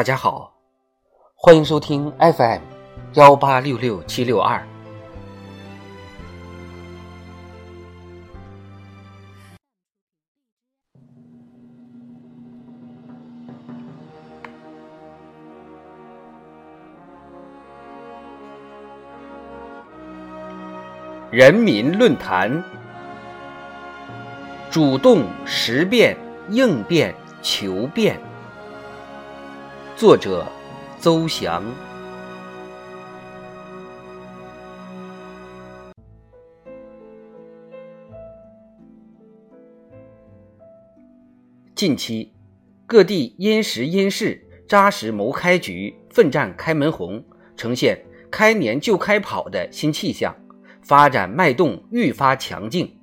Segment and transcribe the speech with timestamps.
[0.00, 0.50] 大家好，
[1.36, 2.62] 欢迎收听 FM
[3.16, 4.66] 幺八六六七六二。
[21.30, 22.64] 人民论坛，
[24.70, 26.16] 主动识变、
[26.48, 28.18] 应变、求变。
[30.00, 30.46] 作者：
[30.98, 31.62] 邹翔。
[41.74, 42.32] 近期，
[42.86, 47.22] 各地因时因势，扎实谋开局，奋战开门红，
[47.54, 50.34] 呈现开年就开跑的新气象。
[50.80, 52.98] 发展脉动愈发强劲。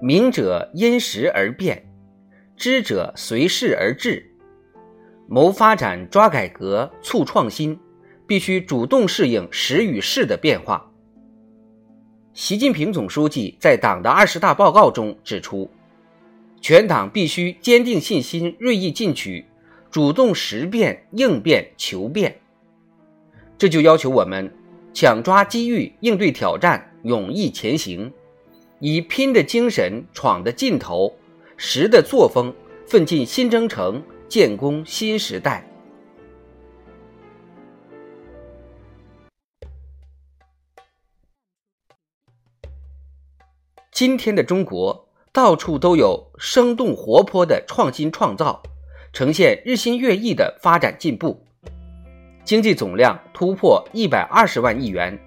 [0.00, 1.93] 明者因时而变，
[2.64, 4.24] 知者随势而治。
[5.28, 7.78] 谋发展、抓改革、促创新，
[8.26, 10.90] 必须主动适应时与势的变化。
[12.32, 15.68] 习近平总书记在党的二十大报告中指出，
[16.62, 19.44] 全党必须坚定信心、锐意进取，
[19.90, 22.34] 主动识变、应变、求变。
[23.58, 24.50] 这就要求我们
[24.94, 28.10] 抢抓机遇，应对挑战，勇毅前行，
[28.80, 31.14] 以拼的精神、闯的劲头、
[31.66, 32.54] 实的作风，
[32.86, 35.66] 奋进新征程，建功新时代。
[43.90, 48.62] 今天的中国，到处都有生动活泼的创新创造，
[49.14, 51.42] 呈现日新月异的发展进步。
[52.44, 55.18] 经济总量突破一百二十万亿元，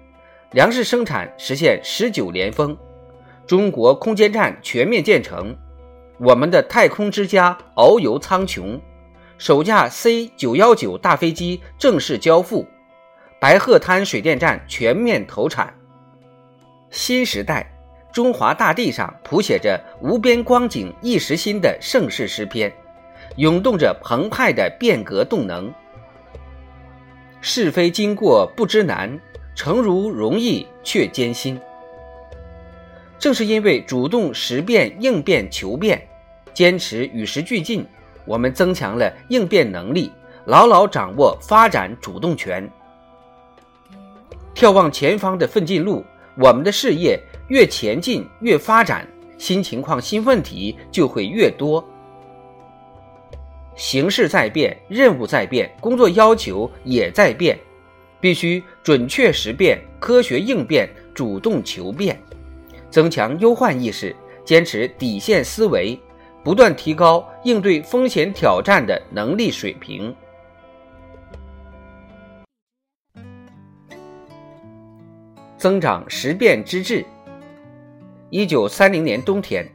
[0.52, 2.78] 粮食生产实现十九连丰，
[3.44, 5.52] 中国空间站全面建成，
[6.18, 8.78] 我们的太空之家遨游苍穹，
[9.38, 12.66] 首架 C 九幺九大飞机正式交付，
[13.40, 15.72] 白鹤滩水电站全面投产。
[16.90, 17.70] 新时代，
[18.12, 22.72] 中华大地上谱写着无边光景一时新的盛世诗篇，
[23.36, 25.72] 涌动着澎湃的变革动能。
[27.40, 29.20] 是非经过不知难，
[29.54, 31.60] 诚如容易却艰辛。
[33.18, 36.00] 正是因为主动识变、应变、求变，
[36.54, 37.84] 坚持与时俱进，
[38.24, 40.12] 我们增强了应变能力，
[40.44, 42.70] 牢牢掌握发展主动权。
[44.54, 46.04] 眺望前方的奋进路，
[46.36, 47.18] 我们的事业
[47.48, 49.06] 越前进越发展，
[49.36, 51.84] 新情况、新问题就会越多。
[53.76, 57.56] 形势在变，任务在变，工作要求也在变，
[58.20, 62.20] 必须准确识变、科学应变、主动求变，
[62.90, 65.98] 增强忧患意识，坚持底线思维，
[66.42, 70.14] 不断提高应对风险挑战的能力水平。
[75.56, 77.04] 增长识变之智。
[78.30, 79.66] 一九三零年冬天。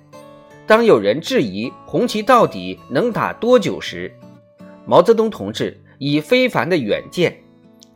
[0.65, 4.09] 当有人质疑红旗到底能打多久时，
[4.85, 7.37] 毛泽东同志以非凡的远见，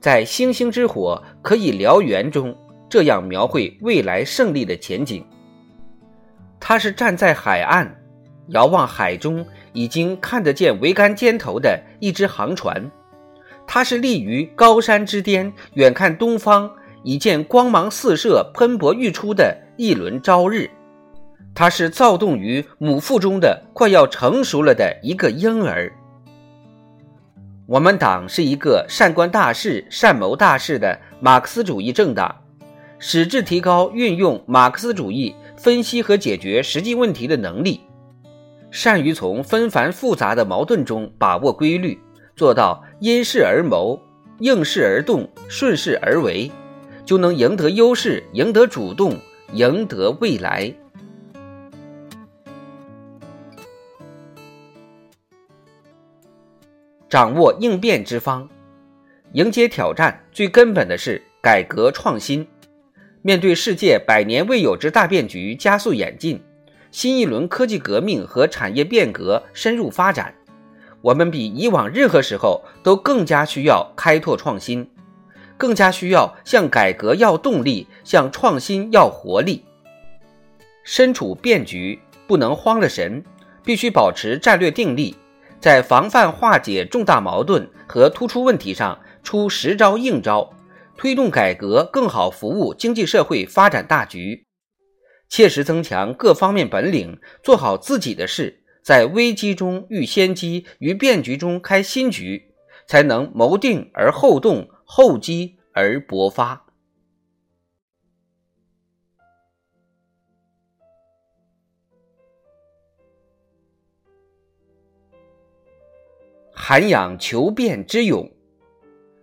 [0.02, 2.54] 在“星星之火可以燎原”中
[2.90, 5.26] 这样描绘未来胜利的前景：
[6.60, 7.96] 他是站在海岸，
[8.48, 12.90] 遥望海中已经看得见桅杆尖头的一只航船；
[13.66, 16.72] 他是立于高山之巅，远看东方
[17.04, 20.70] 已见光芒四射、喷薄欲出的一轮朝日。
[21.54, 25.92] 他是躁动于母腹中的快要成熟了的一个婴儿。
[27.66, 32.34] 我们党是一个善观大事、善谋大事的马克思主义政党，
[33.00, 37.82] 矢志提高运用马克思主义分析和解决实际问题的能力，
[38.72, 42.00] 善于从纷繁复杂的矛盾中把握规律，
[42.36, 44.00] 做到因势而谋、
[44.40, 46.52] 应势而动、顺势而为，
[47.06, 49.16] 就能赢得优势、赢得主动、
[49.54, 50.74] 赢得未来。
[57.08, 58.50] 掌握应变之方，
[59.34, 62.46] 迎接挑战最根本的是改革创新。
[63.22, 66.42] 面对世界百年未有之大变局加速演进，
[66.92, 70.34] 新一轮科技革命和产业变革深入发展，
[71.02, 74.90] 我们比以往任何时候都更加需要开拓创新，
[75.58, 79.66] 更加需要向改革要动力，向创新要活力。
[80.84, 83.24] 身处变局，不能慌了神，
[83.64, 85.16] 必须保持战略定力。
[85.60, 90.54] 在防范化解重大矛盾和突出问题上出实招硬招，
[90.98, 94.48] 推动改革更好服务经济社会发展大局，
[95.30, 102.54] 切实增强各方面本领，做好自己的事，在危机中遇先机，于变局中开新局，
[102.88, 106.66] 才能谋定而后动，厚积而薄发。
[116.52, 118.37] 涵养求变之勇。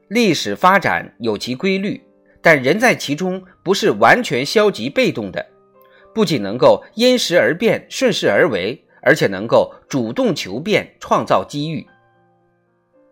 [0.08, 2.02] 历史发展有其规律，
[2.42, 5.46] 但人在其中不是完全消极被动的，
[6.14, 11.86] 不仅能够因时而变、顺势而为，而且能够主动求变、创造机遇。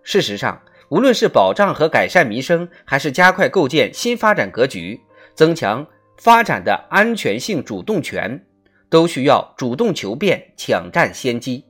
[0.03, 5.01] 事实上，无论是保障和改善民生，还是加快构建新发展格局、
[5.35, 5.87] 增强
[6.19, 8.45] 发展的安全性主动权，
[8.91, 11.65] 都需要主动求变、抢占先机。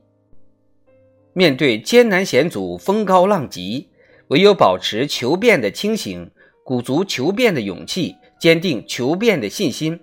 [1.33, 3.89] 面对艰难险阻、风高浪急，
[4.33, 6.31] 唯有保持求变的清醒，
[6.65, 9.99] 鼓足求变的勇气，坚定求变的信心，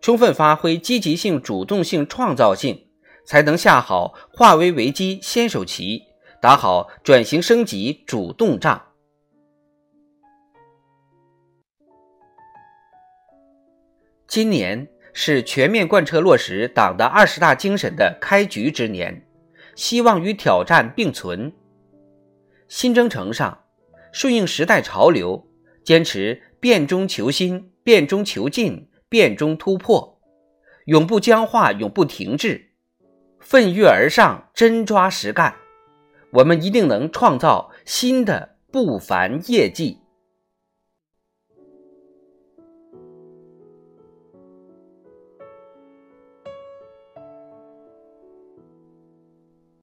[0.00, 2.86] 充分发挥积极性、主动性、创造性，
[3.26, 6.04] 才能下好化危为机先手棋，
[6.40, 8.80] 打好转型升级主动仗。
[14.28, 19.26] 今年是全面贯彻落实党的二十大精神的开局之年。
[19.74, 21.52] 希望与挑战并存，
[22.68, 23.61] 新征程上，
[24.12, 25.48] 顺应时代潮流，
[25.82, 30.20] 坚持变中求新、变中求进、变中突破，
[30.84, 32.72] 永不僵化、永不停滞，
[33.40, 35.56] 奋跃而上，真抓实干，
[36.34, 40.01] 我们一定能创造新的不凡业绩。